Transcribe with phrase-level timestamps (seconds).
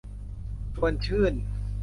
[0.75, 1.33] ชวนชื่น